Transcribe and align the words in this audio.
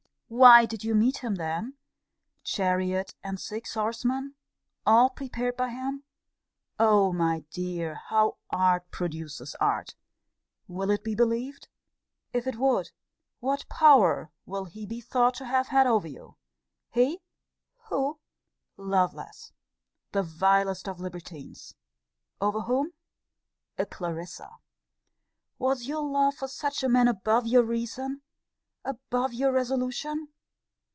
Why 0.33 0.65
did 0.65 0.85
you 0.85 0.95
meet 0.95 1.17
him 1.17 1.35
then, 1.35 1.75
chariot 2.41 3.13
and 3.21 3.37
six, 3.37 3.73
horsemen, 3.73 4.35
all 4.85 5.09
prepared 5.09 5.57
by 5.57 5.71
him? 5.71 6.05
O 6.79 7.11
my 7.11 7.41
dear, 7.51 7.95
how 8.07 8.37
art 8.49 8.89
produces 8.91 9.55
art! 9.59 9.95
Will 10.69 10.89
it 10.89 11.03
be 11.03 11.15
believed? 11.15 11.67
If 12.31 12.47
it 12.47 12.55
would, 12.55 12.91
what 13.41 13.67
power 13.67 14.31
will 14.45 14.63
he 14.63 14.85
be 14.85 15.01
thought 15.01 15.33
to 15.35 15.45
have 15.45 15.67
had 15.67 15.85
over 15.85 16.07
you! 16.07 16.37
He 16.93 17.19
Who? 17.89 18.17
Lovelace! 18.77 19.51
The 20.13 20.23
vilest 20.23 20.87
of 20.87 21.01
libertines! 21.01 21.75
Over 22.39 22.61
whom? 22.61 22.93
A 23.77 23.85
Clarissa! 23.85 24.51
Was 25.59 25.87
your 25.87 26.09
love 26.09 26.35
for 26.35 26.47
such 26.47 26.83
a 26.83 26.87
man 26.89 27.09
above 27.09 27.47
your 27.47 27.63
reason? 27.63 28.21
Above 28.83 29.31
your 29.31 29.51
resolution? 29.51 30.27